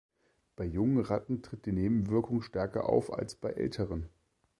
[0.55, 4.09] Bei jungen Ratten tritt die Nebenwirkung stärker auf als bei älteren.